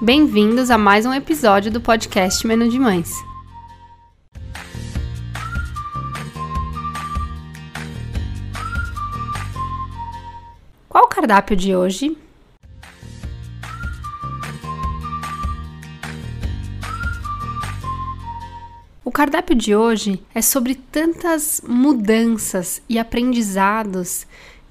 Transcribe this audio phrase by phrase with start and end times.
[0.00, 3.10] Bem-vindos a mais um episódio do podcast Menu de Mães.
[10.88, 12.16] Qual o cardápio de hoje?
[19.04, 24.28] O cardápio de hoje é sobre tantas mudanças e aprendizados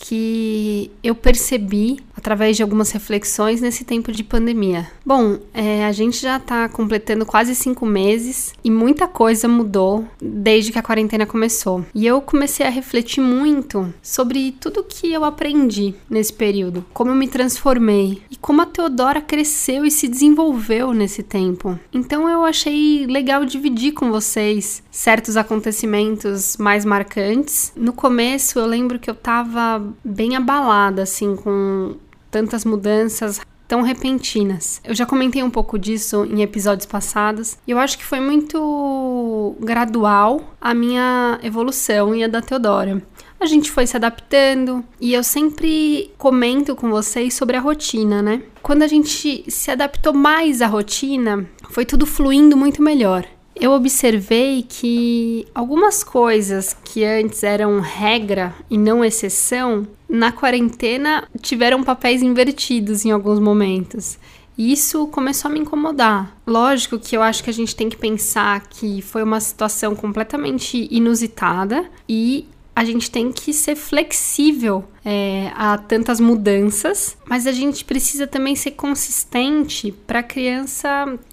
[0.00, 4.90] que eu percebi através de algumas reflexões nesse tempo de pandemia.
[5.04, 10.72] Bom, é, a gente já está completando quase cinco meses e muita coisa mudou desde
[10.72, 11.84] que a quarentena começou.
[11.94, 17.16] E eu comecei a refletir muito sobre tudo que eu aprendi nesse período, como eu
[17.16, 21.78] me transformei e como a Teodora cresceu e se desenvolveu nesse tempo.
[21.92, 27.72] Então eu achei legal dividir com vocês certos acontecimentos mais marcantes.
[27.74, 31.96] No começo eu lembro que eu estava bem abalada assim com
[32.30, 34.80] tantas mudanças tão repentinas.
[34.82, 39.54] Eu já comentei um pouco disso em episódios passados e eu acho que foi muito
[39.60, 43.00] gradual a minha evolução e a da Teodora.
[43.38, 48.42] A gente foi se adaptando e eu sempre comento com vocês sobre a rotina, né?
[48.60, 53.24] Quando a gente se adaptou mais à rotina, foi tudo fluindo muito melhor
[53.60, 61.84] eu observei que algumas coisas que antes eram regra e não exceção, na quarentena tiveram
[61.84, 64.18] papéis invertidos em alguns momentos.
[64.56, 66.36] E isso começou a me incomodar.
[66.46, 70.88] Lógico que eu acho que a gente tem que pensar que foi uma situação completamente
[70.90, 72.46] inusitada e
[72.80, 78.56] a gente tem que ser flexível é, a tantas mudanças, mas a gente precisa também
[78.56, 80.88] ser consistente para a criança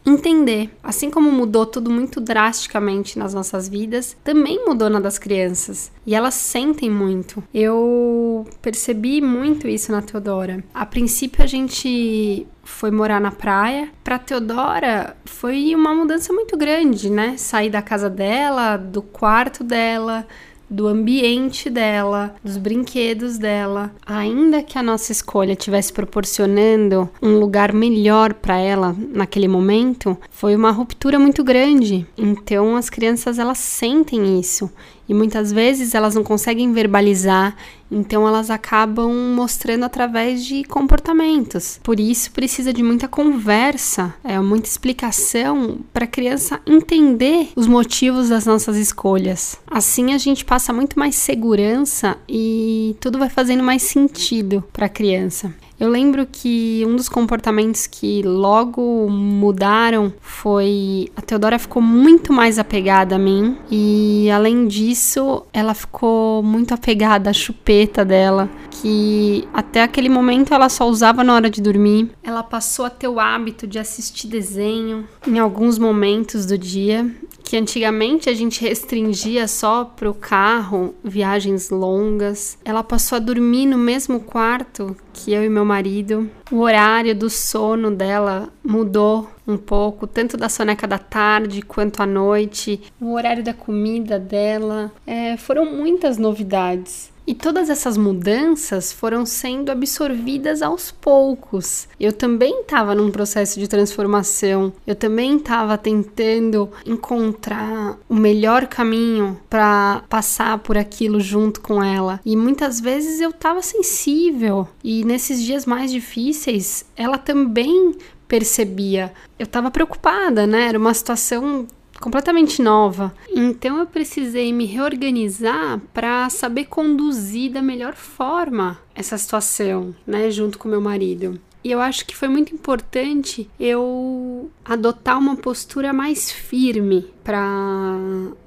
[0.06, 0.70] entender.
[0.84, 6.14] Assim como mudou tudo muito drasticamente nas nossas vidas, também mudou na das crianças e
[6.14, 7.42] elas sentem muito.
[7.54, 10.62] Eu percebi muito isso na Teodora.
[10.74, 13.90] A princípio a gente foi morar na praia.
[14.04, 17.36] Para Teodora foi uma mudança muito grande, né?
[17.38, 20.28] Sair da casa dela, do quarto dela,
[20.70, 23.92] do ambiente dela, dos brinquedos dela.
[24.06, 30.56] Ainda que a nossa escolha estivesse proporcionando um lugar melhor para ela naquele momento, foi
[30.56, 32.06] uma ruptura muito grande.
[32.18, 34.70] Então as crianças elas sentem isso
[35.08, 37.56] e muitas vezes elas não conseguem verbalizar,
[37.90, 41.80] então elas acabam mostrando através de comportamentos.
[41.84, 48.30] Por isso precisa de muita conversa, é muita explicação para a criança entender os motivos
[48.30, 49.58] das nossas escolhas.
[49.66, 54.90] Assim a gente passa muito mais segurança e tudo vai fazendo mais sentido para a
[54.90, 55.54] criança.
[55.80, 62.58] Eu lembro que um dos comportamentos que logo mudaram foi a Teodora ficou muito mais
[62.58, 69.84] apegada a mim e além disso, ela ficou muito apegada à chupeta dela, que até
[69.84, 72.10] aquele momento ela só usava na hora de dormir.
[72.24, 77.06] Ela passou a ter o hábito de assistir desenho em alguns momentos do dia
[77.48, 82.58] que antigamente a gente restringia só para o carro, viagens longas.
[82.66, 86.30] Ela passou a dormir no mesmo quarto que eu e meu marido.
[86.52, 92.06] O horário do sono dela mudou um pouco, tanto da soneca da tarde quanto à
[92.06, 92.82] noite.
[93.00, 94.92] O horário da comida dela.
[95.06, 97.10] É, foram muitas novidades.
[97.28, 101.90] E todas essas mudanças foram sendo absorvidas aos poucos.
[102.00, 109.38] Eu também estava num processo de transformação, eu também estava tentando encontrar o melhor caminho
[109.50, 112.22] para passar por aquilo junto com ela.
[112.26, 117.94] E muitas vezes eu estava sensível, e nesses dias mais difíceis, ela também
[118.28, 119.14] percebia.
[119.38, 120.68] Eu estava preocupada, né?
[120.68, 121.68] Era uma situação
[122.00, 123.14] completamente nova.
[123.30, 130.58] Então eu precisei me reorganizar para saber conduzir da melhor forma essa situação, né, junto
[130.58, 131.40] com meu marido.
[131.64, 137.98] E eu acho que foi muito importante eu adotar uma postura mais firme para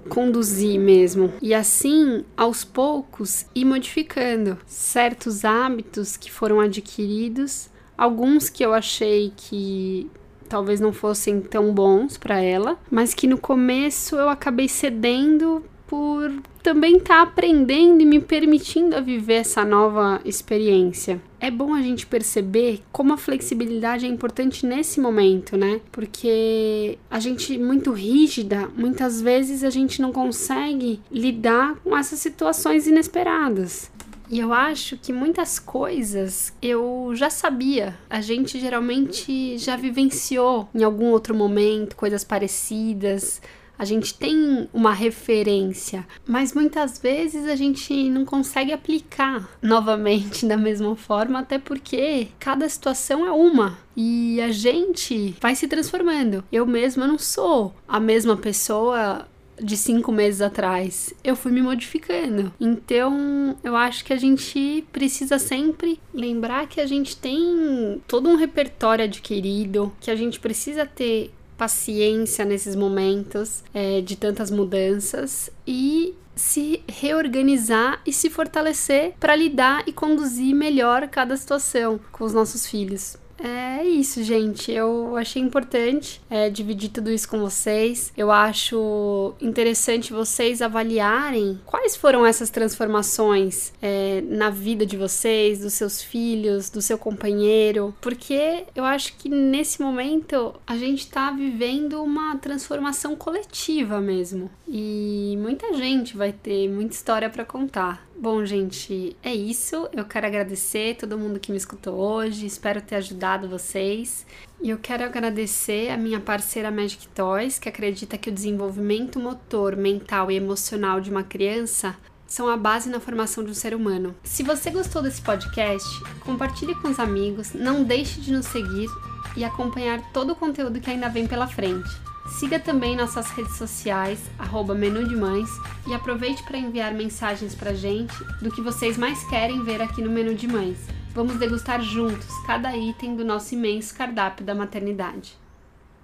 [0.09, 1.31] conduzir mesmo.
[1.43, 7.69] E assim, aos poucos, ir modificando certos hábitos que foram adquiridos,
[7.99, 10.11] alguns que eu achei que
[10.51, 16.31] talvez não fossem tão bons para ela, mas que no começo eu acabei cedendo por
[16.63, 21.21] também estar tá aprendendo e me permitindo a viver essa nova experiência.
[21.41, 25.81] É bom a gente perceber como a flexibilidade é importante nesse momento, né?
[25.91, 32.87] Porque a gente muito rígida, muitas vezes a gente não consegue lidar com essas situações
[32.87, 33.91] inesperadas.
[34.31, 37.99] E eu acho que muitas coisas eu já sabia.
[38.09, 43.43] A gente geralmente já vivenciou em algum outro momento coisas parecidas.
[43.77, 50.57] A gente tem uma referência, mas muitas vezes a gente não consegue aplicar novamente da
[50.57, 56.45] mesma forma, até porque cada situação é uma e a gente vai se transformando.
[56.53, 59.27] Eu mesma não sou a mesma pessoa
[59.63, 61.13] de cinco meses atrás.
[61.23, 62.53] Eu fui me modificando.
[62.61, 68.37] Então, eu acho que a gente precisa sempre lembrar que a gente tem todo um
[68.37, 76.15] repertório adquirido, que a gente precisa ter paciência nesses momentos é, de tantas mudanças e
[76.35, 82.67] se reorganizar e se fortalecer para lidar e conduzir melhor cada situação com os nossos
[82.67, 83.19] filhos.
[83.43, 84.71] É isso, gente.
[84.71, 88.13] Eu achei importante é, dividir tudo isso com vocês.
[88.17, 95.73] Eu acho interessante vocês avaliarem quais foram essas transformações é, na vida de vocês, dos
[95.73, 102.03] seus filhos, do seu companheiro, porque eu acho que nesse momento a gente está vivendo
[102.03, 104.51] uma transformação coletiva mesmo.
[104.69, 108.07] E muita gente vai ter muita história para contar.
[108.17, 109.89] Bom, gente, é isso.
[109.95, 112.45] Eu quero agradecer todo mundo que me escutou hoje.
[112.45, 114.27] Espero ter ajudado vocês.
[114.63, 119.77] E eu quero agradecer a minha parceira Magic Toys, que acredita que o desenvolvimento motor,
[119.77, 121.97] mental e emocional de uma criança
[122.27, 124.15] são a base na formação de um ser humano.
[124.23, 125.89] Se você gostou desse podcast,
[126.21, 128.89] compartilhe com os amigos, não deixe de nos seguir
[129.37, 131.91] e acompanhar todo o conteúdo que ainda vem pela frente.
[132.39, 135.51] Siga também nossas redes sociais, arroba Menu de Mães,
[135.89, 140.11] e aproveite para enviar mensagens para gente do que vocês mais querem ver aqui no
[140.11, 140.79] Menu de Mães.
[141.13, 145.37] Vamos degustar juntos cada item do nosso imenso cardápio da maternidade.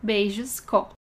[0.03, 0.91] Beijos, Có!